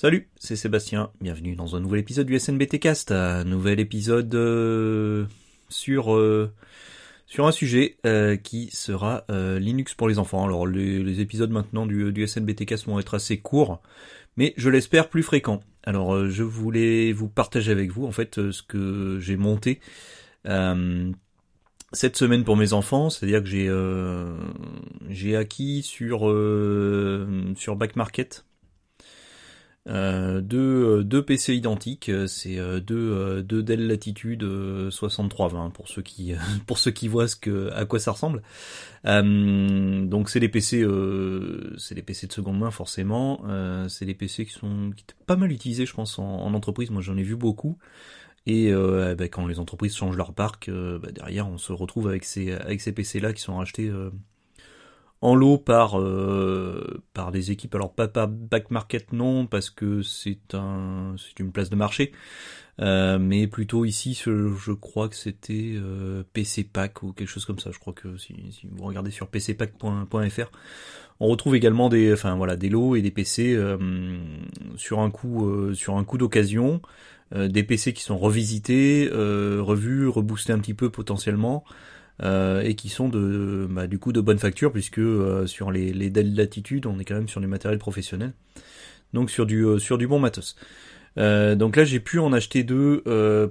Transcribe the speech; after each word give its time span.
Salut, 0.00 0.28
c'est 0.38 0.54
Sébastien, 0.54 1.10
bienvenue 1.20 1.56
dans 1.56 1.74
un 1.74 1.80
nouvel 1.80 1.98
épisode 1.98 2.28
du 2.28 2.38
SNBT 2.38 2.78
Cast, 2.78 3.10
un 3.10 3.42
nouvel 3.42 3.80
épisode 3.80 4.32
euh, 4.32 5.26
sur 5.70 6.14
euh, 6.14 6.52
sur 7.26 7.48
un 7.48 7.50
sujet 7.50 7.96
euh, 8.06 8.36
qui 8.36 8.70
sera 8.72 9.24
Linux 9.28 9.94
pour 9.94 10.08
les 10.08 10.20
enfants. 10.20 10.44
Alors 10.44 10.68
les, 10.68 11.20
épisodes 11.20 11.50
maintenant 11.50 11.84
du, 11.84 12.12
du 12.12 12.28
SNBT 12.28 12.64
Cast 12.64 12.86
vont 12.86 13.00
être 13.00 13.14
assez 13.14 13.38
courts, 13.38 13.82
mais 14.36 14.54
je 14.56 14.70
l'espère 14.70 15.08
plus 15.08 15.24
fréquents. 15.24 15.64
Alors 15.82 16.28
je 16.28 16.44
voulais 16.44 17.12
vous 17.12 17.28
partager 17.28 17.72
avec 17.72 17.90
vous 17.90 18.06
en 18.06 18.12
fait 18.12 18.52
ce 18.52 18.62
que 18.62 19.18
j'ai 19.18 19.36
monté 19.36 19.80
cette 21.92 22.16
semaine 22.16 22.44
pour 22.44 22.56
mes 22.56 22.72
enfants, 22.72 23.10
c'est-à-dire 23.10 23.42
que 23.42 23.48
j'ai 23.48 23.68
j'ai 25.12 25.34
acquis 25.34 25.82
sur 25.82 26.20
sur 27.56 27.74
Back 27.74 27.96
Market 27.96 28.44
euh, 29.88 30.40
deux, 30.42 30.98
euh, 30.98 31.04
deux 31.04 31.24
PC 31.24 31.54
identiques, 31.54 32.10
euh, 32.10 32.26
c'est 32.26 32.56
deux, 32.80 33.42
deux 33.42 33.62
Dell 33.62 33.86
Latitude 33.86 34.44
6320 34.90 35.70
pour 35.70 35.88
ceux 35.88 36.02
qui 36.02 36.34
pour 36.66 36.78
ceux 36.78 36.90
qui 36.90 37.08
voient 37.08 37.28
ce 37.28 37.36
que 37.36 37.70
à 37.72 37.84
quoi 37.84 37.98
ça 37.98 38.12
ressemble. 38.12 38.42
donc 39.04 40.28
c'est 40.28 40.40
des 40.40 40.48
PC 40.48 40.86
c'est 41.78 41.94
des 41.94 42.02
PC 42.02 42.26
de 42.26 42.32
seconde 42.32 42.58
main 42.58 42.70
forcément. 42.70 43.42
c'est 43.88 44.04
des 44.04 44.14
PC 44.14 44.46
qui 44.46 44.52
sont 44.52 44.90
pas 45.26 45.36
mal 45.36 45.52
utilisés 45.52 45.86
je 45.86 45.94
pense 45.94 46.18
en, 46.18 46.52
entreprise. 46.54 46.90
Moi 46.90 47.02
j'en 47.02 47.16
ai 47.16 47.22
vu 47.22 47.36
beaucoup. 47.36 47.78
Et 48.46 48.72
ben, 48.72 49.28
quand 49.28 49.46
les 49.46 49.58
entreprises 49.58 49.94
changent 49.94 50.16
leur 50.16 50.32
parc, 50.32 50.70
bah, 50.70 51.10
derrière 51.12 51.48
on 51.48 51.58
se 51.58 51.72
retrouve 51.72 52.08
avec 52.08 52.24
ces 52.24 52.52
avec 52.52 52.80
ces 52.80 52.92
PC 52.92 53.20
là 53.20 53.32
qui 53.32 53.40
sont 53.40 53.56
rachetés 53.56 53.90
en 55.20 55.34
lot 55.34 55.58
par 55.58 55.98
euh, 56.00 57.02
par 57.14 57.32
des 57.32 57.50
équipes. 57.50 57.74
Alors 57.74 57.92
pas 57.92 58.08
par 58.08 58.28
back 58.28 58.70
market 58.70 59.12
non 59.12 59.46
parce 59.46 59.70
que 59.70 60.02
c'est 60.02 60.54
un 60.54 61.14
c'est 61.18 61.38
une 61.40 61.52
place 61.52 61.70
de 61.70 61.76
marché, 61.76 62.12
euh, 62.80 63.18
mais 63.18 63.46
plutôt 63.46 63.84
ici 63.84 64.20
je, 64.24 64.72
crois 64.72 65.08
que 65.08 65.16
c'était 65.16 65.74
euh, 65.74 66.22
PC 66.32 66.64
Pack 66.64 67.02
ou 67.02 67.12
quelque 67.12 67.28
chose 67.28 67.44
comme 67.44 67.58
ça. 67.58 67.70
Je 67.72 67.78
crois 67.78 67.92
que 67.92 68.16
si, 68.16 68.34
vous 68.70 68.84
regardez 68.84 69.10
sur 69.10 69.28
pcpack.fr, 69.28 70.50
on 71.20 71.26
retrouve 71.26 71.56
également 71.56 71.88
des 71.88 72.12
enfin 72.12 72.36
voilà 72.36 72.56
des 72.56 72.68
lots 72.68 72.94
et 72.94 73.02
des 73.02 73.10
PC 73.10 73.54
euh, 73.54 73.76
sur 74.76 75.00
un 75.00 75.10
coup 75.10 75.74
sur 75.74 75.96
un 75.96 76.04
coup 76.04 76.18
d'occasion. 76.18 76.80
des 77.34 77.62
PC 77.64 77.92
qui 77.92 78.02
sont 78.02 78.18
revisités, 78.18 79.08
revus, 79.10 80.08
reboostés 80.08 80.52
un 80.52 80.60
petit 80.60 80.74
peu 80.74 80.90
potentiellement, 80.90 81.64
euh, 82.22 82.62
et 82.62 82.74
qui 82.74 82.88
sont 82.88 83.08
de 83.08 83.68
bah, 83.70 83.86
du 83.86 84.00
coup 84.00 84.12
de 84.12 84.20
bonne 84.20 84.40
facture 84.40 84.72
puisque 84.72 84.98
euh, 84.98 85.46
sur 85.46 85.70
les, 85.70 85.92
les 85.92 86.10
Dell 86.10 86.34
Latitude 86.34 86.86
on 86.86 86.98
est 86.98 87.04
quand 87.04 87.14
même 87.14 87.28
sur 87.28 87.40
du 87.40 87.46
matériel 87.46 87.78
professionnel. 87.78 88.32
Donc 89.12 89.30
sur 89.30 89.46
du 89.46 89.64
euh, 89.64 89.78
sur 89.78 89.98
du 89.98 90.06
bon 90.06 90.18
matos. 90.18 90.56
Donc 91.16 91.74
là 91.76 91.84
j'ai 91.84 91.98
pu 91.98 92.20
en 92.20 92.32
acheter 92.32 92.62
deux 92.62 93.02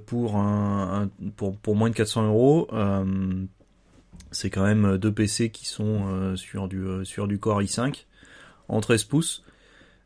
pour 0.06 0.36
un, 0.36 1.10
pour, 1.36 1.56
pour 1.58 1.76
moins 1.76 1.90
de 1.90 1.94
400 1.94 2.26
euros. 2.26 2.68
C'est 4.30 4.48
quand 4.48 4.64
même 4.64 4.96
deux 4.96 5.12
PC 5.12 5.50
qui 5.50 5.66
sont 5.66 6.34
sur 6.36 6.68
du 6.68 6.86
sur 7.04 7.28
du 7.28 7.38
Core 7.38 7.60
i5 7.60 8.06
en 8.68 8.80
13 8.80 9.04
pouces. 9.04 9.44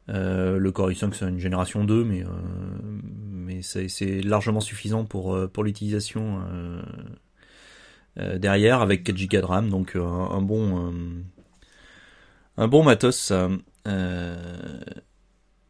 Le 0.09 0.71
Core 0.71 0.91
i5 0.91 1.13
c'est 1.13 1.29
une 1.29 1.39
génération 1.39 1.85
2 1.85 2.03
mais 2.03 2.25
mais 3.31 3.61
c'est 3.63 4.23
largement 4.23 4.61
suffisant 4.61 5.05
pour 5.05 5.39
pour 5.53 5.63
l'utilisation 5.63 6.41
euh, 6.51 6.83
derrière 8.17 8.83
avec 8.83 9.05
4 9.05 9.17
Go 9.27 9.41
de 9.41 9.45
RAM, 9.45 9.71
donc 9.71 9.97
euh, 9.97 10.03
un, 10.05 10.43
bon 10.43 10.91
euh, 10.91 10.93
un 12.59 12.69
bon 12.69 12.83
matos, 12.83 13.33
un 13.33 13.59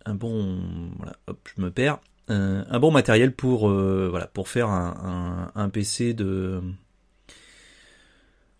bon 0.06 0.58
je 1.56 1.62
me 1.62 1.70
perds, 1.70 2.00
un 2.28 2.80
bon 2.80 2.90
matériel 2.90 3.32
pour 3.32 3.68
voilà 3.68 4.26
pour 4.26 4.48
faire 4.48 4.68
un, 4.68 5.52
un, 5.54 5.68
PC 5.68 6.14
de 6.14 6.60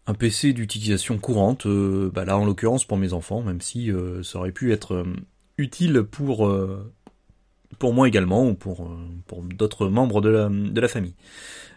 un 0.07 0.15
PC 0.15 0.53
d'utilisation 0.53 1.19
courante, 1.19 1.67
bah 1.67 2.25
là 2.25 2.39
en 2.39 2.45
l'occurrence 2.45 2.85
pour 2.85 2.99
mes 2.99 3.13
enfants, 3.13 3.43
même 3.43 3.61
si 3.61 3.91
ça 4.23 4.39
aurait 4.39 4.53
pu 4.53 4.73
être 4.73 5.05
utile 5.59 6.05
pour 6.05 6.49
pour 7.81 7.95
moi 7.95 8.07
également 8.07 8.47
ou 8.49 8.55
pour 8.55 8.89
pour 9.27 9.43
d'autres 9.43 9.89
membres 9.89 10.21
de 10.21 10.29
la, 10.29 10.49
de 10.49 10.81
la 10.81 10.89
famille. 10.89 11.15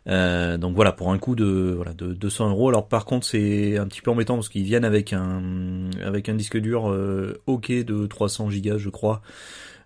Euh, 0.07 0.57
donc 0.57 0.75
voilà, 0.75 0.91
pour 0.91 1.11
un 1.11 1.17
coût 1.17 1.35
de 1.35 1.73
voilà 1.75 1.93
de 1.93 2.13
200 2.13 2.49
euros. 2.51 2.69
Alors 2.69 2.87
par 2.87 3.05
contre, 3.05 3.25
c'est 3.25 3.77
un 3.77 3.87
petit 3.87 4.01
peu 4.01 4.11
embêtant 4.11 4.35
parce 4.35 4.49
qu'ils 4.49 4.63
viennent 4.63 4.85
avec 4.85 5.13
un 5.13 5.89
avec 6.03 6.29
un 6.29 6.35
disque 6.35 6.57
dur 6.57 6.91
euh, 6.91 7.41
OK 7.47 7.71
de 7.71 8.05
300 8.05 8.49
Go, 8.49 8.77
je 8.77 8.89
crois, 8.89 9.21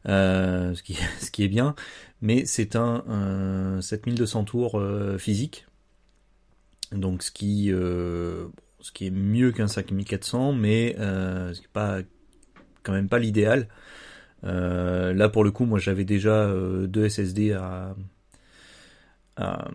euh, 0.07 0.73
ce 0.75 0.83
qui 0.83 0.97
ce 1.19 1.31
qui 1.31 1.43
est 1.43 1.47
bien, 1.47 1.75
mais 2.21 2.45
c'est 2.45 2.75
un, 2.75 3.79
7200 3.81 4.43
tours 4.45 4.79
euh, 4.79 5.17
physique. 5.17 5.65
Donc 6.91 7.23
ce 7.23 7.31
qui 7.31 7.69
ce 7.69 8.91
qui 8.93 9.07
est 9.07 9.11
mieux 9.11 9.51
qu'un 9.51 9.67
5400, 9.67 10.53
mais 10.53 10.95
ce 10.97 11.53
qui 11.59 11.65
est 11.65 11.73
pas 11.73 11.99
quand 12.83 12.93
même 12.93 13.09
pas 13.09 13.19
l'idéal. 13.19 13.67
là 14.43 15.29
pour 15.29 15.43
le 15.43 15.51
coup, 15.51 15.65
moi 15.65 15.79
j'avais 15.79 16.05
déjà 16.05 16.51
deux 16.87 17.07
SSD 17.07 17.53
à 17.53 17.95
à, 19.39 19.67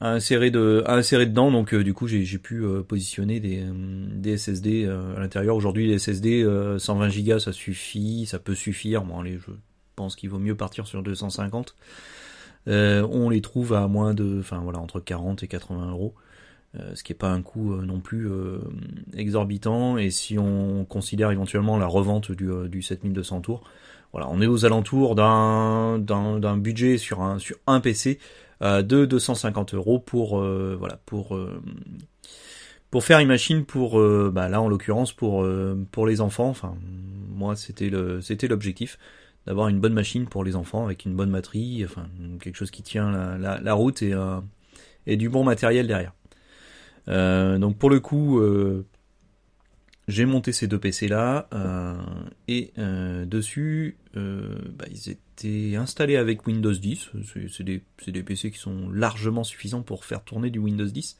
insérer 0.00 0.50
de 0.50 0.82
à 0.86 0.94
insérer 0.94 1.26
dedans 1.26 1.50
donc 1.50 1.72
euh, 1.72 1.82
du 1.82 1.94
coup 1.94 2.06
j'ai 2.06 2.38
pu 2.38 2.62
euh, 2.62 2.82
positionner 2.82 3.40
des, 3.40 3.62
euh, 3.62 3.72
des 4.12 4.36
SSD 4.36 4.86
à 4.86 5.20
l'intérieur. 5.20 5.56
Aujourd'hui 5.56 5.88
les 5.88 5.98
SSD 5.98 6.46
120 6.78 7.24
Go 7.24 7.38
ça 7.38 7.52
suffit 7.52 8.26
ça 8.26 8.38
peut 8.38 8.54
suffire. 8.54 9.02
Bon 9.02 9.24
je 9.24 9.38
pense 9.96 10.14
qu'il 10.14 10.30
vaut 10.30 10.38
mieux 10.38 10.56
partir 10.56 10.86
sur 10.86 11.02
250 11.02 11.74
on 12.66 13.30
les 13.30 13.40
trouve 13.40 13.72
à 13.72 13.88
moins 13.88 14.12
de 14.12 14.38
enfin 14.40 14.58
voilà 14.58 14.78
entre 14.78 15.00
40 15.00 15.42
et 15.42 15.48
80 15.48 15.90
euros. 15.90 16.14
Ce 16.94 17.02
qui 17.02 17.12
est 17.12 17.16
pas 17.16 17.30
un 17.30 17.40
coût 17.40 17.76
non 17.76 17.98
plus 17.98 18.30
exorbitant. 19.16 19.96
Et 19.96 20.10
si 20.10 20.38
on 20.38 20.84
considère 20.84 21.30
éventuellement 21.30 21.78
la 21.78 21.86
revente 21.86 22.30
du, 22.30 22.50
du 22.68 22.82
7200 22.82 23.40
tours 23.40 23.64
voilà 24.12 24.28
on 24.30 24.40
est 24.40 24.46
aux 24.46 24.64
alentours 24.64 25.14
d'un 25.14 25.98
d'un 25.98 26.56
budget 26.56 26.96
sur 26.96 27.20
un 27.20 27.38
sur 27.38 27.56
un 27.66 27.80
PC 27.80 28.18
euh, 28.18 28.47
de 28.60 29.04
250 29.04 29.74
euros 29.74 29.98
pour 29.98 30.40
euh, 30.40 30.76
voilà 30.78 30.98
pour 31.06 31.36
euh, 31.36 31.62
pour 32.90 33.04
faire 33.04 33.18
une 33.20 33.28
machine 33.28 33.64
pour 33.64 34.00
bah 34.32 34.48
là 34.48 34.60
en 34.60 34.68
l'occurrence 34.68 35.12
pour 35.12 35.46
pour 35.92 36.06
les 36.06 36.20
enfants. 36.20 36.48
Enfin 36.48 36.76
moi 37.28 37.54
c'était 37.54 37.90
le 37.90 38.20
c'était 38.20 38.48
l'objectif 38.48 38.98
d'avoir 39.46 39.68
une 39.68 39.80
bonne 39.80 39.92
machine 39.92 40.26
pour 40.26 40.42
les 40.44 40.56
enfants 40.56 40.84
avec 40.84 41.04
une 41.04 41.14
bonne 41.14 41.30
batterie, 41.30 41.84
enfin 41.84 42.08
quelque 42.40 42.56
chose 42.56 42.70
qui 42.70 42.82
tient 42.82 43.38
la, 43.38 43.60
la, 43.60 43.74
route 43.74 44.02
et, 44.02 44.14
et 45.06 45.16
du 45.16 45.28
bon 45.28 45.44
matériel 45.44 45.86
derrière. 45.86 46.12
donc 47.06 47.78
pour 47.78 47.90
le 47.90 48.00
coup, 48.00 48.42
j'ai 50.08 50.24
monté 50.24 50.52
ces 50.52 50.66
deux 50.66 50.78
PC 50.78 51.08
là 51.08 51.48
et 52.48 52.72
dessus, 53.26 53.98
bah, 54.14 54.86
ils 54.90 55.10
étaient 55.10 55.27
installé 55.44 56.16
avec 56.16 56.46
Windows 56.46 56.72
10. 56.72 57.10
C'est 57.48 57.62
des, 57.64 57.82
des, 58.06 58.22
PC 58.22 58.50
qui 58.50 58.58
sont 58.58 58.88
largement 58.90 59.44
suffisants 59.44 59.82
pour 59.82 60.04
faire 60.04 60.22
tourner 60.22 60.50
du 60.50 60.58
Windows 60.58 60.86
10. 60.86 61.16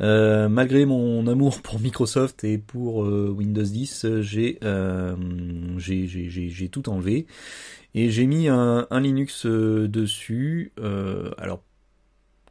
Euh, 0.00 0.48
malgré 0.48 0.84
mon 0.84 1.26
amour 1.26 1.62
pour 1.62 1.80
Microsoft 1.80 2.44
et 2.44 2.58
pour 2.58 3.04
euh, 3.04 3.32
Windows 3.34 3.62
10, 3.62 4.04
euh, 4.04 4.22
j'ai 5.78 6.68
tout 6.70 6.88
enlevé 6.88 7.26
et 7.94 8.10
j'ai 8.10 8.26
mis 8.26 8.48
un, 8.48 8.86
Linux 9.00 9.46
dessus. 9.46 10.72
alors 11.38 11.62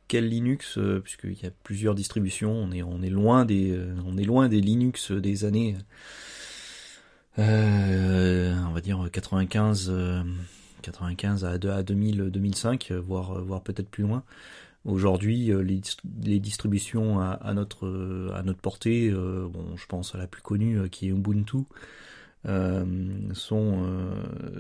quel 0.08 0.30
Linux 0.30 0.80
Puisqu'il 1.04 1.34
y 1.42 1.46
a 1.46 1.52
plusieurs 1.64 1.96
distributions, 1.96 2.52
on 2.52 2.72
est 2.72 2.84
on 2.84 3.02
est 3.02 3.10
loin 3.10 3.46
des 3.46 3.78
on 4.06 4.18
est 4.18 4.24
loin 4.24 4.50
des 4.50 4.62
Linux 4.62 5.12
des 5.12 5.46
années 5.46 5.76
on 7.38 8.72
va 8.74 8.82
dire 8.82 9.08
95 9.12 9.92
95 10.86 11.46
à, 11.46 11.58
2000, 11.84 12.30
2005, 12.32 12.92
euh, 12.92 13.00
voire, 13.00 13.38
euh, 13.38 13.42
voire 13.42 13.62
peut-être 13.62 13.90
plus 13.90 14.04
loin. 14.04 14.24
Aujourd'hui, 14.86 15.52
euh, 15.52 15.62
les, 15.62 16.40
distributions 16.40 17.20
à, 17.20 17.54
notre, 17.56 18.32
à 18.36 18.44
notre 18.44 18.60
portée, 18.60 19.10
bon, 19.12 19.76
je 19.76 19.86
pense 19.88 20.14
à 20.14 20.20
la 20.20 20.28
plus 20.28 20.44
connue 20.44 20.88
qui 20.92 21.08
est 21.08 21.10
Ubuntu, 21.10 21.58
sont, 23.34 24.12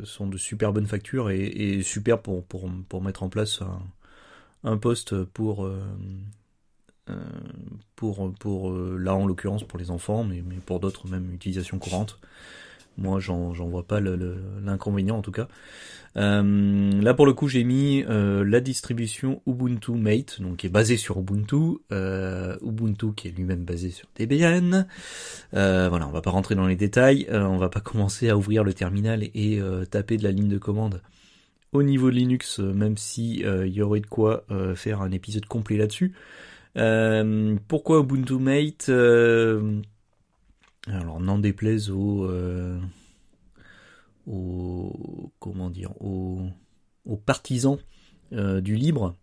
sont 0.04 0.25
de 0.25 0.38
super 0.38 0.74
bonnes 0.74 0.88
factures 0.88 1.30
et, 1.30 1.83
super 1.83 2.24
pour, 2.24 2.44
pour, 2.44 2.68
pour, 2.89 3.04
mettre 3.04 3.21
en 3.21 3.30
place 3.30 3.62
un, 4.63 4.78
poste 4.78 5.24
pour, 5.25 5.69
pour, 7.95 8.33
pour 8.33 8.74
là 8.74 9.13
en 9.13 9.28
l'occurrence 9.28 9.63
pour 9.63 9.78
les 9.78 9.92
enfants, 9.92 10.24
mais, 10.24 10.44
mais 10.44 10.56
pour 10.56 10.80
d'autres 10.80 11.07
même 11.07 11.31
utilisations 11.31 11.78
courantes. 11.78 12.18
Moi, 12.97 13.19
j'en 13.19 13.51
vois 13.51 13.83
pas 13.83 14.00
l'inconvénient 14.00 15.18
en 15.18 15.21
tout 15.21 15.31
cas. 15.31 15.47
Euh, 16.18 17.01
là 17.01 17.13
pour 17.13 17.25
le 17.25 17.33
coup 17.33 17.50
j'ai 17.50 17.65
mis 17.65 18.06
euh, 18.07 18.45
la 18.45 18.62
distribution 18.62 19.42
Ubuntu 19.45 19.92
Mate, 19.92 20.42
donc 20.42 20.57
qui 20.57 20.68
est 20.68 20.69
basée 20.69 20.95
sur 20.95 21.19
Ubuntu, 21.19 21.80
euh, 21.92 22.56
Ubuntu 22.62 23.13
qui 23.13 23.27
est 23.27 23.31
lui-même 23.31 23.65
basé 23.65 23.89
sur 23.89 24.07
Debian. 24.18 24.86
voilà, 25.51 26.07
on 26.07 26.12
va 26.12 26.21
pas 26.21 26.31
rentrer 26.31 26.56
dans 26.56 26.68
les 26.68 26.77
détails, 26.77 27.27
on 27.31 27.57
va 27.57 27.69
pas 27.69 27.80
commencer 27.81 28.30
à 28.30 28.38
ouvrir 28.38 28.63
le 28.63 28.74
terminal 28.74 29.24
et 29.24 29.59
taper 29.92 30.18
de 30.18 30.24
la 30.24 30.31
ligne 30.31 30.50
de 30.50 30.57
commande 30.57 31.01
au 31.74 31.83
niveau 31.83 32.09
de 32.09 32.15
Linux, 32.15 32.59
même 32.59 32.95
si 32.95 33.39
il 33.42 33.74
y 33.74 33.81
aurait 33.81 34.00
de 34.00 34.07
quoi 34.07 34.45
faire 34.75 35.01
un 35.01 35.12
épisode 35.12 35.45
complet 35.45 35.75
là-dessus. 35.75 36.13
pourquoi 37.68 38.00
Ubuntu 38.00 38.36
Mate 38.36 38.89
Alors 40.87 41.19
n'en 41.19 41.39
déplaise 41.39 41.89
aux 41.89 42.27
aux 44.27 45.31
comment 45.39 45.69
dire 45.69 45.91
aux, 46.01 46.49
partisans 47.25 47.77
euh, 48.33 48.61
du 48.61 48.75
libre. 48.75 49.15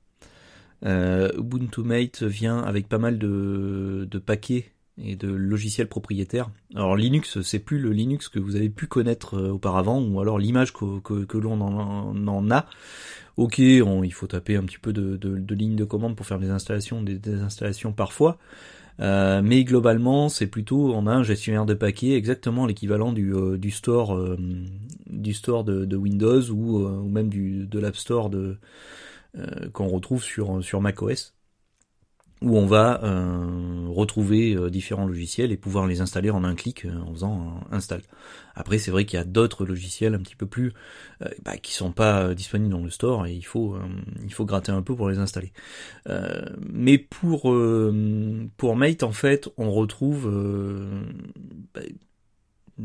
Euh, 0.84 1.30
Ubuntu 1.38 1.82
Mate 1.82 2.22
vient 2.22 2.58
avec 2.58 2.88
pas 2.88 2.98
mal 2.98 3.18
de, 3.18 4.06
paquets 4.24 4.72
et 4.98 5.16
de 5.16 5.28
logiciels 5.28 5.88
propriétaires. 5.88 6.50
Alors 6.74 6.96
Linux, 6.96 7.40
c'est 7.42 7.58
plus 7.58 7.78
le 7.78 7.90
Linux 7.90 8.28
que 8.28 8.38
vous 8.38 8.56
avez 8.56 8.68
pu 8.68 8.86
connaître 8.86 9.34
euh, 9.34 9.50
auparavant, 9.50 10.02
ou 10.02 10.20
alors 10.20 10.38
l'image 10.38 10.72
que, 10.72 11.38
l'on 11.38 11.60
en, 11.60 12.26
en, 12.26 12.50
a. 12.50 12.66
Ok, 13.36 13.58
il 13.58 14.12
faut 14.12 14.26
taper 14.26 14.56
un 14.56 14.64
petit 14.64 14.78
peu 14.78 14.92
de, 14.92 15.16
de, 15.16 15.38
de 15.38 15.54
lignes 15.54 15.76
de 15.76 15.84
commande 15.84 16.16
pour 16.16 16.26
faire 16.26 16.38
des 16.38 16.50
installations, 16.50 17.02
des, 17.02 17.18
des 17.18 17.40
installations 17.40 17.92
parfois. 17.92 18.38
Euh, 19.00 19.42
mais 19.42 19.64
globalement, 19.64 20.28
c'est 20.28 20.46
plutôt 20.46 20.92
on 20.94 21.06
a 21.06 21.12
un 21.12 21.22
gestionnaire 21.22 21.66
de 21.66 21.74
paquets 21.74 22.12
exactement 22.12 22.66
l'équivalent 22.66 23.12
du, 23.12 23.34
euh, 23.34 23.58
store 23.70 24.14
euh, 24.14 24.36
du 25.06 25.32
store 25.32 25.64
de, 25.64 25.96
Windows 25.96 26.50
ou, 26.50 26.84
ou, 26.84 27.08
même 27.08 27.28
du 27.28 27.66
de 27.66 27.78
l'App 27.78 27.96
Store 27.96 28.30
de 28.30 28.58
qu'on 29.72 29.88
retrouve 29.88 30.22
sur 30.22 30.62
sur 30.62 30.82
macOS 30.82 31.34
où 32.42 32.56
on 32.56 32.66
va 32.66 33.02
euh, 33.04 33.86
retrouver 33.88 34.54
euh, 34.54 34.70
différents 34.70 35.06
logiciels 35.06 35.52
et 35.52 35.56
pouvoir 35.56 35.86
les 35.86 36.00
installer 36.00 36.30
en 36.30 36.44
un 36.44 36.54
clic 36.54 36.84
euh, 36.84 37.00
en 37.06 37.12
faisant 37.12 37.62
un 37.70 37.76
install. 37.76 38.02
Après, 38.54 38.78
c'est 38.78 38.90
vrai 38.90 39.04
qu'il 39.04 39.18
y 39.18 39.22
a 39.22 39.24
d'autres 39.24 39.64
logiciels 39.64 40.14
un 40.14 40.18
petit 40.18 40.36
peu 40.36 40.46
plus 40.46 40.72
bah, 41.42 41.56
qui 41.56 41.72
sont 41.72 41.92
pas 41.92 42.34
disponibles 42.34 42.70
dans 42.70 42.82
le 42.82 42.90
store 42.90 43.26
et 43.26 43.32
il 43.32 43.46
faut 43.46 43.78
il 44.22 44.32
faut 44.32 44.44
gratter 44.44 44.72
un 44.72 44.82
peu 44.82 44.94
pour 44.94 45.08
les 45.08 45.18
installer. 45.18 45.52
mais 46.60 46.98
pour 46.98 47.54
pour 48.58 48.76
Mate, 48.76 49.02
en 49.04 49.12
fait, 49.12 49.48
on 49.56 49.72
retrouve 49.72 50.30
bah, 51.74 51.80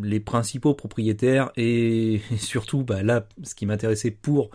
les 0.02 0.20
principaux 0.20 0.74
propriétaires 0.74 1.52
et, 1.58 2.22
surtout 2.38 2.84
bah, 2.84 3.04
là 3.04 3.28
ce 3.44 3.56
qui 3.56 3.66
m'intéressait 3.66 4.12
pour 4.12 4.50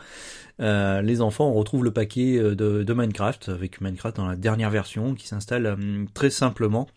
euh, 0.61 1.03
les 1.03 1.21
enfants 1.21 1.49
on 1.49 1.55
retrouve 1.55 1.85
le 1.85 1.93
paquet 1.93 2.39
euh, 2.39 2.55
de, 2.55 2.93
Minecraft 2.93 3.49
avec 3.49 3.81
Minecraft 3.81 4.17
dans 4.17 4.29
la 4.29 4.37
dernière 4.37 4.71
version 4.71 5.15
qui 5.15 5.27
s'installe 5.27 5.67
euh, 5.67 6.05
très 6.15 6.31
simplement 6.31 6.89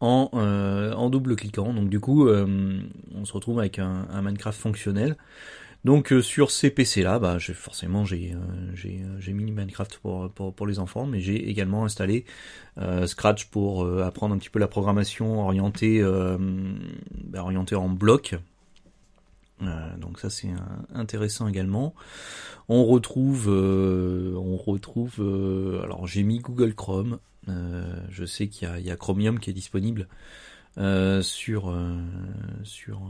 en, 0.00 1.10
double 1.10 1.36
cliquant. 1.36 1.74
Donc 1.74 1.90
du 1.90 2.00
coup 2.00 2.26
on 2.26 3.24
se 3.26 3.32
retrouve 3.34 3.58
avec 3.58 3.78
un 3.78 4.22
Minecraft 4.22 4.58
fonctionnel 4.58 5.16
donc 5.84 6.12
euh, 6.12 6.20
sur 6.20 6.50
ces 6.50 6.70
PC 6.70 7.02
là, 7.02 7.18
bah, 7.18 7.38
forcément 7.54 8.04
j'ai 8.04 8.34
euh, 8.34 8.74
euh, 8.84 9.16
j'ai 9.18 9.32
mis 9.32 9.50
Minecraft 9.50 9.98
pour, 9.98 10.30
pour, 10.30 10.54
pour 10.54 10.66
les 10.66 10.78
enfants, 10.78 11.06
mais 11.06 11.20
j'ai 11.20 11.48
également 11.48 11.84
installé 11.84 12.24
Scratch 13.06 13.46
pour 13.46 13.86
apprendre 14.02 14.34
un 14.34 14.38
petit 14.38 14.48
peu 14.48 14.58
la 14.58 14.68
programmation 14.68 15.44
orientée 15.44 16.02
bah, 16.02 17.42
orientée 17.42 17.74
en 17.74 17.90
bloc. 17.90 18.36
donc 19.98 20.18
ça 20.18 20.30
c'est 20.30 20.48
intéressant 20.94 21.46
également. 21.46 21.94
On 22.68 22.86
retrouve 22.86 23.48
on 23.48 24.56
retrouve 24.56 25.20
alors 25.82 26.06
j'ai 26.06 26.22
mis 26.22 26.38
Google 26.38 26.74
Chrome. 26.74 27.18
je 27.46 28.24
sais 28.24 28.48
qu'il 28.48 28.70
y 28.78 28.82
y 28.82 28.90
a 28.90 28.96
Chromium 28.96 29.38
qui 29.38 29.50
est 29.50 29.54
disponible 29.54 30.08
sur 31.20 31.76
sur 32.62 33.02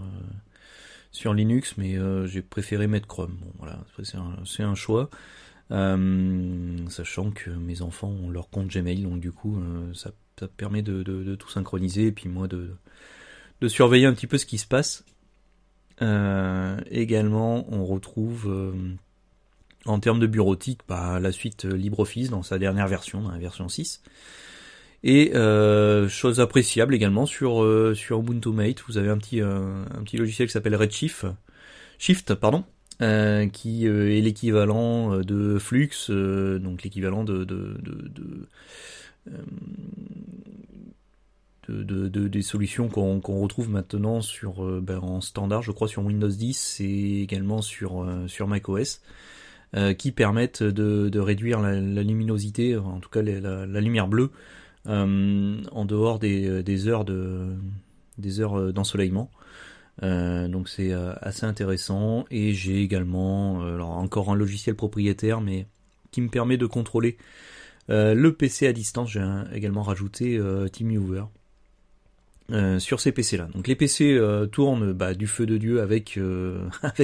sur 1.12 1.35
Linux, 1.35 1.75
mais 1.77 1.97
euh, 1.97 2.27
j'ai 2.27 2.43
préféré 2.43 2.87
mettre 2.87 3.07
Chrome. 3.07 3.37
Bon, 3.41 3.53
voilà, 3.59 3.79
c'est 4.45 4.62
un, 4.62 4.75
choix. 4.75 5.11
Euh, 5.71 6.77
sachant 6.89 7.31
que 7.31 7.51
mes 7.51 7.83
enfants 7.83 8.09
ont 8.09 8.31
leur 8.31 8.51
compte 8.51 8.69
Gmail, 8.69 9.03
donc 9.03 9.21
du 9.21 9.33
coup, 9.33 9.61
euh, 9.61 9.93
ça, 9.95 10.12
permet 10.57 10.83
de, 10.83 11.35
tout 11.35 11.51
synchroniser 11.51 12.07
et 12.07 12.12
puis 12.12 12.31
moi 12.31 12.49
de, 12.49 12.71
de 13.61 13.69
surveiller 13.69 14.07
un 14.07 14.15
petit 14.15 14.27
peu 14.27 14.39
ce 14.39 14.47
qui 14.47 14.57
se 14.57 14.67
passe. 14.67 15.05
également, 16.91 17.67
on 17.71 17.85
retrouve 17.85 18.75
en 19.85 20.01
termes 20.01 20.19
de 20.19 20.27
bureautique 20.27 20.81
bah, 20.89 21.21
la 21.21 21.31
suite 21.31 21.65
LibreOffice 21.65 22.31
dans 22.31 22.43
sa 22.43 22.59
dernière 22.59 22.89
version, 22.89 23.21
dans 23.21 23.33
la 23.33 23.39
version 23.39 23.69
6. 23.69 24.03
Et 25.02 25.35
euh, 25.35 26.08
chose 26.08 26.41
appréciable 26.41 26.94
également 26.94 27.25
sur 27.25 27.62
euh, 27.62 27.94
sur 27.94 28.19
Ubuntu 28.19 28.50
Mate, 28.50 28.82
vous 28.87 28.99
avez 28.99 29.08
un 29.08 29.17
petit 29.17 29.41
euh, 29.41 29.82
un 29.97 30.02
petit 30.02 30.19
logiciel 30.19 30.47
qui 30.47 30.52
s'appelle 30.52 30.76
Redshift, 30.76 31.26
Shift 31.99 32.35
pardon, 32.35 32.64
euh, 33.00 33.49
qui 33.49 33.87
est 33.87 34.20
l'équivalent 34.20 35.17
de 35.20 35.58
Flux, 35.58 35.91
donc 36.11 36.82
l'équivalent 36.82 37.25
de 37.25 37.44
de, 37.44 37.79
de, 37.82 38.49
de, 41.69 42.08
de 42.08 42.29
des 42.29 42.43
solutions 42.43 42.88
qu'on 42.88 43.20
qu'on 43.20 43.41
retrouve 43.41 43.70
maintenant 43.70 44.20
sur 44.20 44.62
ben, 44.82 44.99
en 44.99 45.23
standard, 45.23 45.62
je 45.62 45.73
crois 45.73 45.88
sur 45.88 46.05
Windows 46.05 46.29
10 46.29 46.81
et 46.81 47.23
également 47.23 47.62
sur 47.62 48.06
sur 48.26 48.49
macOS. 48.49 49.00
qui 49.96 50.12
permettent 50.12 50.62
de, 50.62 51.19
réduire 51.19 51.61
la, 51.61 51.81
la, 51.81 52.03
luminosité, 52.03 52.76
en 52.76 53.00
tout 53.00 53.08
cas 53.08 53.23
la, 53.23 53.64
la 53.64 53.81
lumière 53.81 54.06
bleue 54.06 54.31
euh, 54.31 54.58
en 54.87 55.85
dehors 55.85 56.19
des, 56.19 56.49
euh, 56.49 56.62
des, 56.62 56.88
heures 56.88 57.05
de 57.05 57.49
des 58.19 58.41
heures 58.41 58.59
euh, 58.59 58.73
d'ensoleillement. 58.73 59.31
donc 60.03 60.69
c'est 60.69 60.93
assez 60.93 61.44
intéressant 61.44 62.25
et 62.31 62.55
j'ai 62.55 62.82
également 62.82 63.59
encore 63.99 64.31
un 64.31 64.35
logiciel 64.35 64.75
propriétaire 64.75 65.43
mais 65.43 65.67
qui 66.11 66.23
me 66.23 66.29
permet 66.29 66.56
de 66.56 66.67
contrôler 66.67 67.19
le 67.88 68.31
PC 68.31 68.67
à 68.67 68.73
distance. 68.73 69.11
J'ai 69.11 69.25
également 69.53 69.82
rajouté 69.82 70.41
TeamViewer. 70.73 71.25
Euh, 72.50 72.81
sur 72.81 72.99
ces 72.99 73.12
PC 73.12 73.37
là. 73.37 73.49
Donc 73.55 73.69
les 73.69 73.77
PC 73.77 74.19
tournent 74.50 74.93
bah, 74.93 75.12
du 75.12 75.27
feu 75.27 75.44
de 75.44 75.59
dieu 75.59 75.82
avec 75.82 76.19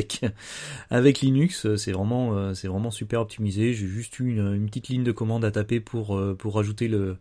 Linux. 1.22 1.74
C'est 1.76 1.92
vraiment 1.92 2.90
super 2.90 3.20
optimisé. 3.20 3.74
J'ai 3.74 3.86
juste 3.86 4.18
une, 4.20 4.54
une 4.54 4.66
petite 4.66 4.88
ligne 4.88 5.04
de 5.04 5.12
commande 5.12 5.44
à 5.44 5.50
taper 5.50 5.80
pour 5.80 6.18
pour 6.38 6.54
rajouter 6.54 6.88
le 6.88 7.18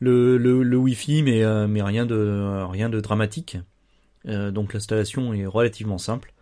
le, 0.00 0.36
le, 0.36 0.76
Wi-Fi, 0.76 1.22
mais, 1.22 1.42
euh, 1.44 1.66
mais 1.66 1.82
rien, 1.82 2.06
de, 2.06 2.64
rien 2.70 2.88
de 2.88 3.00
dramatique. 3.00 3.58
Euh, 4.26 4.50
donc 4.50 4.72
l'installation 4.72 5.34
est 5.34 5.46
relativement 5.46 5.98
simple. 5.98 6.32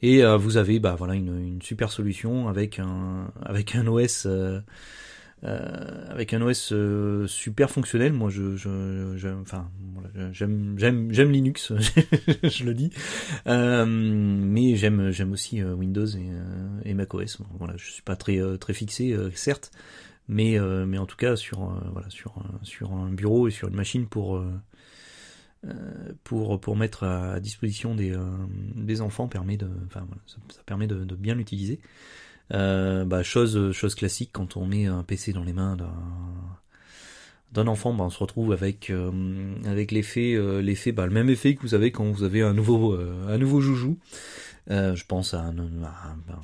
Et 0.00 0.24
euh, 0.24 0.36
vous 0.36 0.56
avez 0.56 0.78
bah, 0.78 0.94
voilà, 0.96 1.14
une, 1.14 1.38
une, 1.40 1.62
super 1.62 1.90
solution 1.90 2.48
avec 2.48 2.78
un, 2.78 3.32
avec 3.42 3.74
un 3.74 3.86
OS. 3.86 4.28
avec 5.42 6.34
un 6.34 6.42
OS 6.42 6.72
super 7.26 7.70
fonctionnel. 7.70 8.12
Moi, 8.12 8.30
je, 8.30 8.56
je, 8.56 9.28
enfin, 9.40 9.70
j'aime, 10.32 10.74
j'aime, 10.78 11.12
j'aime 11.12 11.30
Linux, 11.30 11.72
je 12.42 12.64
le 12.64 12.74
dis, 12.74 12.90
mais 13.46 14.76
j'aime, 14.76 15.10
j'aime 15.10 15.32
aussi 15.32 15.62
Windows 15.62 16.06
et, 16.06 16.30
et 16.84 16.94
macOS. 16.94 17.38
voilà, 17.58 17.74
je 17.76 17.90
suis 17.90 18.02
pas 18.02 18.16
très, 18.16 18.40
très 18.58 18.72
fixé, 18.72 19.16
certes, 19.34 19.72
mais 20.28 20.58
euh, 20.58 20.84
mais 20.86 20.98
en 20.98 21.06
tout 21.06 21.16
cas 21.16 21.36
sur 21.36 21.62
euh, 21.62 21.80
voilà 21.92 22.08
sur 22.10 22.34
sur 22.62 22.92
un 22.92 23.10
bureau 23.10 23.48
et 23.48 23.50
sur 23.50 23.68
une 23.68 23.74
machine 23.74 24.06
pour 24.06 24.36
euh, 24.36 24.52
pour 26.22 26.60
pour 26.60 26.76
mettre 26.76 27.04
à 27.04 27.40
disposition 27.40 27.94
des 27.94 28.16
des 28.74 29.00
enfants 29.00 29.26
permet 29.26 29.56
de 29.56 29.68
enfin 29.86 30.06
ça, 30.26 30.62
permet 30.66 30.86
de, 30.86 31.14
bien 31.16 31.34
l'utiliser 31.34 31.80
bah, 32.50 33.22
chose 33.22 33.72
chose 33.72 33.94
classique 33.94 34.30
quand 34.32 34.56
on 34.56 34.66
met 34.66 34.86
un 34.86 35.02
PC 35.02 35.32
dans 35.32 35.44
les 35.44 35.52
mains 35.52 35.76
d'un 35.76 35.92
d'un 37.50 37.66
enfant, 37.66 37.94
bah, 37.94 38.04
on 38.04 38.10
se 38.10 38.18
retrouve 38.18 38.52
avec 38.52 38.92
avec 39.64 39.90
l'effet 39.90 40.38
l'effet 40.62 40.92
bah, 40.92 41.06
le 41.06 41.12
même 41.12 41.30
effet 41.30 41.54
que 41.54 41.62
vous 41.62 41.74
avez 41.74 41.90
quand 41.90 42.04
vous 42.04 42.22
avez 42.22 42.42
un 42.42 42.54
nouveau 42.54 42.94
un 42.94 43.38
nouveau 43.38 43.60
joujou. 43.60 43.98
je 44.68 45.04
pense 45.06 45.34
à 45.34 45.40
un, 45.40 45.58
à 45.82 46.12
un, 46.12 46.40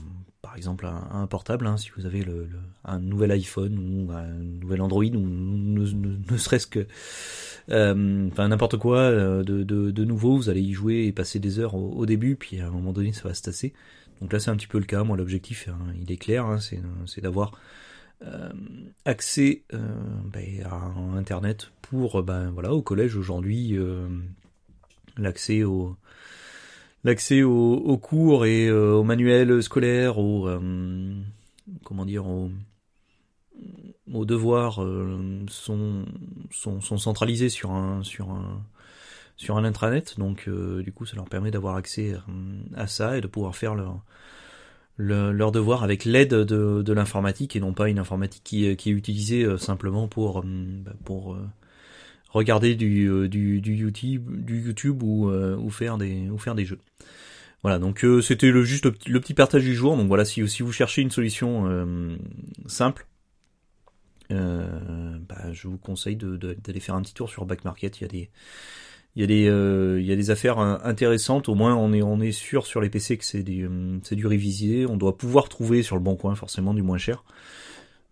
par 0.55 0.59
exemple 0.59 0.87
un, 0.87 1.27
portable, 1.27 1.67
hein, 1.67 1.77
si 1.77 1.91
vous 1.97 2.07
avez 2.07 2.23
le, 2.23 2.49
un 2.85 3.01
nouvel 3.01 3.33
iPhone 3.33 3.77
ou 3.77 4.13
un 4.13 4.29
nouvel 4.29 4.83
Android 4.83 5.03
ou 5.03 5.19
ne, 5.19 6.37
serait-ce 6.37 6.69
que 6.69 6.87
euh, 7.71 8.31
n'importe 8.39 8.77
quoi 8.77 8.99
euh, 8.99 9.43
de, 9.43 9.65
de, 9.65 10.05
nouveau, 10.05 10.37
vous 10.37 10.51
allez 10.51 10.61
y 10.61 10.73
jouer 10.73 11.07
et 11.07 11.13
passer 11.13 11.41
des 11.41 11.59
heures 11.59 11.75
au, 11.75 12.07
début, 12.07 12.37
puis 12.37 12.61
à 12.61 12.69
un 12.69 12.71
moment 12.71 12.93
donné 12.93 13.13
ça 13.13 13.27
va 13.27 13.35
se 13.35 13.43
tasser. 13.43 13.73
Donc 14.21 14.33
là 14.33 14.39
c'est 14.39 14.53
un 14.53 14.55
petit 14.55 14.69
peu 14.69 14.79
le 14.79 14.85
cas. 14.85 15.03
Moi 15.03 15.17
l'objectif 15.17 15.67
hein, 15.69 15.93
il 16.01 16.13
est 16.13 16.19
clair, 16.19 16.47
hein, 16.47 16.61
c'est 16.61 17.21
d'avoir 17.21 17.59
euh, 18.25 18.53
accès 19.05 19.65
ben, 19.73 20.65
à 20.71 21.17
Internet 21.17 21.73
pour 21.83 22.23
ben, 22.23 22.51
voilà 22.51 22.73
au 22.73 22.81
collège 22.81 23.17
aujourd'hui 23.17 23.77
l'accès 25.19 25.65
au 25.65 25.97
l'accès 27.05 27.43
aux, 27.43 27.99
cours 27.99 28.47
et 28.47 28.71
aux 28.71 29.05
manuels 29.05 29.63
scolaires, 29.63 30.19
aux 30.19 30.49
comment 31.85 32.05
dire, 32.05 32.27
aux, 32.27 34.25
devoirs 34.25 34.85
sont, 35.49 36.05
sont, 36.51 36.81
sont 36.81 36.99
centralisés 36.99 37.49
sur 37.49 37.71
un 37.73 38.03
sur 38.03 38.31
un 38.31 38.63
sur 39.37 39.57
un 39.57 39.65
intranet. 39.65 40.19
Donc 40.19 40.49
du 40.49 40.93
coup, 40.93 41.07
ça 41.07 41.17
leur 41.17 41.27
permet 41.27 41.51
d'avoir 41.51 41.77
accès 41.77 42.17
à 42.77 42.87
ça 42.87 43.17
et 43.19 43.21
de 43.21 43.27
pouvoir 43.27 43.55
faire 43.57 43.75
leur 43.75 44.03
leur 44.97 45.53
devoir 45.53 45.83
avec 45.83 46.05
l'aide 46.05 46.35
de, 46.35 46.83
de 46.83 46.93
l'informatique 46.93 47.57
et 47.57 47.61
non 47.61 47.73
pas 47.73 47.89
une 47.89 47.99
informatique 47.99 48.45
qui, 48.45 48.77
qui 48.77 48.91
est 48.91 48.93
utilisée 48.93 49.45
euh, 49.45 49.59
simplement 49.59 50.09
pour, 50.09 50.41
euh, 50.41 50.43
bah, 50.45 50.93
pour 51.05 51.35
euh, 51.35 51.47
regarder 52.35 52.75
du, 52.75 53.29
du, 53.29 53.61
du, 53.61 53.75
YouTube, 53.75 54.45
du 54.45 54.61
YouTube 54.61 55.03
ou, 55.03 55.31
ou, 55.31 55.71
faire 55.71 55.97
des, 55.97 56.29
ou 56.29 56.39
faire 56.39 56.55
des 56.55 56.65
jeux. 56.65 56.81
Voilà, 57.63 57.79
donc 57.79 58.05
c'était 58.23 58.51
le, 58.51 58.63
juste 58.63 58.85
le, 58.85 59.21
petit 59.21 59.33
partage 59.35 59.63
du 59.63 59.75
jour. 59.75 59.97
Donc 59.97 60.09
voilà, 60.09 60.25
si, 60.25 60.47
si 60.49 60.63
vous 60.63 60.73
cherchez 60.73 61.01
une 61.01 61.11
solution 61.11 62.19
simple, 62.67 63.07
bah, 64.29 65.53
je 65.53 65.69
vous 65.69 65.79
conseille 65.79 66.17
d'aller 66.17 66.57
de, 66.63 66.81
faire 66.81 66.95
un 66.95 67.03
petit 67.03 67.15
tour 67.15 67.31
sur 67.31 67.47
Back 67.47 67.65
Market. 67.65 68.01
Il 68.01 68.03
y 68.03 68.05
a 68.05 68.09
des, 68.09 68.31
il 69.17 69.21
y 69.21 69.25
a 69.25 69.27
des 69.27 69.49
euh, 69.49 70.01
il 70.01 70.07
y 70.07 70.13
a 70.13 70.17
des 70.17 70.31
affaires 70.31 70.59
intéressantes 70.59 71.49
au 71.49 71.55
moins 71.55 71.77
on 71.77 71.93
est 71.93 72.03
on 72.03 72.21
est 72.21 72.33
sûr 72.33 72.67
sur 72.67 72.81
les 72.81 72.91
PC 72.91 73.17
que 73.17 73.25
c'est 73.25 73.43
du 73.43 73.67
euh, 73.67 73.99
c'est 74.03 74.17
du 74.17 74.27
révisé 74.27 74.87
on 74.87 74.97
doit 74.97 75.17
pouvoir 75.17 75.49
trouver 75.49 75.83
sur 75.83 75.97
le 75.97 76.03
bon 76.03 76.17
coin 76.17 76.35
forcément 76.35 76.75
du 76.75 76.83
moins 76.83 76.99
cher 76.99 77.25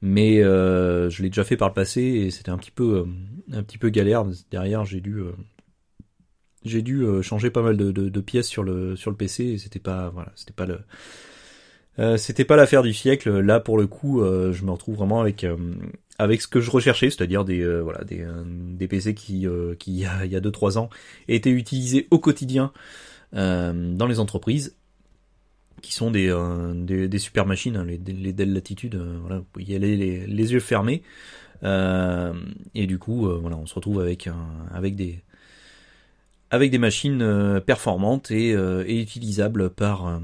mais 0.02 0.42
euh, 0.42 1.08
je 1.08 1.22
l'ai 1.22 1.30
déjà 1.30 1.44
fait 1.44 1.56
par 1.56 1.68
le 1.68 1.74
passé 1.74 2.02
et 2.02 2.30
c'était 2.30 2.50
un 2.50 2.58
petit 2.58 2.70
peu 2.70 3.06
un 3.52 3.62
petit 3.62 3.78
peu 3.78 3.88
galère. 3.88 4.24
Derrière 4.50 4.84
j'ai 4.84 5.00
dû 5.00 5.22
j'ai 6.64 6.82
dû 6.82 7.04
changer 7.22 7.50
pas 7.50 7.62
mal 7.62 7.76
de, 7.76 8.20
pièces 8.20 8.48
sur 8.48 8.62
le 8.62 8.96
sur 8.96 9.10
le 9.10 9.16
PC 9.16 9.44
et 9.44 9.58
c'était 9.58 9.78
pas 9.78 10.10
voilà 10.10 10.32
c'était 10.34 10.52
pas 10.52 10.66
le 10.66 12.16
c'était 12.18 12.44
pas 12.44 12.56
l'affaire 12.56 12.82
du 12.82 12.92
siècle. 12.92 13.30
Là 13.40 13.60
pour 13.60 13.78
le 13.78 13.86
coup 13.86 14.20
je 14.22 14.64
me 14.64 14.70
retrouve 14.70 14.96
vraiment 14.96 15.20
avec 15.20 15.46
avec 16.18 16.42
ce 16.42 16.48
que 16.48 16.60
je 16.60 16.70
recherchais, 16.70 17.10
c'est-à-dire 17.10 17.44
des 17.44 17.60
euh, 17.60 17.80
voilà 17.80 18.04
des, 18.04 18.20
euh, 18.20 18.44
des 18.46 18.88
PC 18.88 19.14
qui 19.14 19.46
euh, 19.46 19.74
qui 19.74 19.92
il 19.92 20.30
y 20.30 20.36
a 20.36 20.40
2-3 20.40 20.78
ans 20.78 20.90
étaient 21.28 21.50
utilisés 21.50 22.08
au 22.10 22.18
quotidien 22.18 22.72
dans 23.34 24.06
les 24.06 24.20
entreprises, 24.20 24.76
qui 25.82 25.92
sont 25.92 26.10
des 26.10 26.34
des, 26.74 27.08
des, 27.08 27.18
super 27.18 27.46
machines, 27.46 27.76
hein, 27.76 27.84
les, 27.84 27.98
Dell 27.98 28.52
Latitude, 28.52 28.96
voilà, 29.20 29.38
vous 29.38 29.46
pouvez 29.52 29.64
y 29.66 29.74
aller 29.74 29.96
les, 29.96 30.52
yeux 30.52 30.60
fermés, 30.60 31.02
et 31.62 32.86
du 32.86 32.98
coup 32.98 33.28
voilà 33.40 33.56
on 33.56 33.66
se 33.66 33.74
retrouve 33.74 34.00
avec 34.00 34.28
avec 34.72 34.96
des 34.96 35.20
avec 36.50 36.70
des 36.70 36.78
machines 36.78 37.60
performantes 37.66 38.30
et, 38.30 38.52
utilisables 39.00 39.70
par 39.70 40.20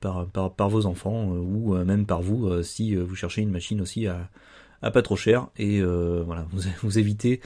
par, 0.00 0.26
par, 0.26 0.52
par, 0.52 0.68
vos 0.68 0.86
enfants 0.86 1.26
ou 1.28 1.74
même 1.74 2.06
par 2.06 2.22
vous 2.22 2.62
si 2.62 2.94
vous 2.94 3.16
cherchez 3.16 3.42
une 3.42 3.50
machine 3.50 3.80
aussi 3.80 4.06
à, 4.06 4.28
à 4.82 4.90
pas 4.90 5.02
trop 5.02 5.16
cher. 5.16 5.48
Et 5.58 5.80
euh, 5.80 6.22
voilà 6.24 6.46
vous, 6.50 6.62
vous 6.82 6.98
évitez 6.98 7.40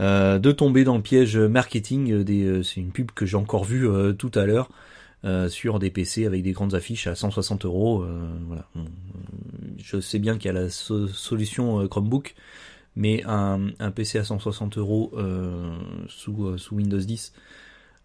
euh, 0.00 0.38
de 0.38 0.52
tomber 0.52 0.84
dans 0.84 0.96
le 0.96 1.02
piège 1.02 1.36
marketing 1.36 2.24
euh, 2.28 2.62
c'est 2.62 2.80
une 2.80 2.90
pub 2.90 3.12
que 3.12 3.26
j'ai 3.26 3.36
encore 3.36 3.64
vue 3.64 3.88
tout 4.18 4.32
à 4.34 4.44
l'heure 4.44 4.68
sur 5.48 5.78
des 5.78 5.90
PC 5.90 6.26
avec 6.26 6.42
des 6.42 6.52
grandes 6.52 6.74
affiches 6.74 7.06
à 7.06 7.14
160 7.14 7.64
euros 7.64 8.04
voilà 8.46 8.68
je 9.78 10.00
sais 10.00 10.18
bien 10.18 10.36
qu'il 10.36 10.46
y 10.46 10.56
a 10.56 10.60
la 10.60 10.68
solution 10.68 11.86
Chromebook 11.88 12.34
mais 12.96 13.22
un, 13.24 13.90
PC 13.94 14.18
à 14.18 14.24
160 14.24 14.78
euros 14.78 15.12
sous, 16.08 16.56
Windows 16.72 16.98
10 16.98 17.32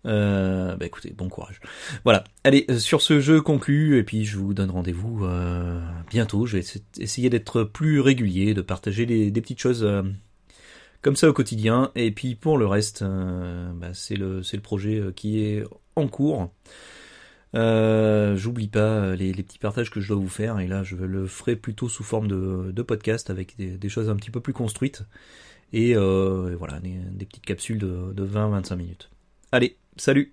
euh, 0.05 0.75
bah 0.75 0.85
écoutez, 0.85 1.11
bon 1.11 1.29
courage. 1.29 1.59
Voilà. 2.03 2.23
Allez, 2.43 2.65
euh, 2.69 2.79
sur 2.79 3.01
ce 3.01 3.19
jeu 3.19 3.41
conclu, 3.41 3.97
et 3.97 4.03
puis 4.03 4.25
je 4.25 4.37
vous 4.37 4.53
donne 4.53 4.71
rendez-vous 4.71 5.25
euh, 5.25 5.79
bientôt. 6.09 6.45
Je 6.45 6.57
vais 6.57 6.65
essayer 6.99 7.29
d'être 7.29 7.63
plus 7.63 7.99
régulier, 7.99 8.53
de 8.53 8.61
partager 8.61 9.05
des, 9.05 9.31
petites 9.41 9.59
choses 9.59 9.83
euh, 9.83 10.03
comme 11.01 11.15
ça 11.15 11.29
au 11.29 11.33
quotidien. 11.33 11.91
Et 11.95 12.11
puis 12.11 12.35
pour 12.35 12.57
le 12.57 12.65
reste, 12.65 13.03
bah, 13.03 13.93
c'est 13.93 14.15
le 14.15 14.41
projet 14.61 15.03
qui 15.15 15.41
est 15.41 15.63
en 15.95 16.07
cours. 16.07 16.51
J'oublie 17.53 18.67
pas 18.67 19.15
les, 19.15 19.33
petits 19.33 19.59
partages 19.59 19.89
que 19.89 20.01
je 20.01 20.09
dois 20.09 20.17
vous 20.17 20.29
faire, 20.29 20.59
et 20.59 20.67
là 20.67 20.83
je 20.83 20.95
le 20.95 21.27
ferai 21.27 21.55
plutôt 21.55 21.89
sous 21.89 22.03
forme 22.03 22.27
de, 22.27 22.81
podcast 22.81 23.29
avec 23.29 23.55
des, 23.57 23.89
choses 23.89 24.09
un 24.09 24.15
petit 24.15 24.31
peu 24.31 24.41
plus 24.41 24.53
construites. 24.53 25.03
Et, 25.73 25.95
voilà, 25.95 26.79
des, 26.79 27.25
petites 27.25 27.45
capsules 27.45 27.79
de 27.79 28.25
20-25 28.25 28.75
minutes. 28.75 29.09
Allez, 29.51 29.77
Salut 29.99 30.31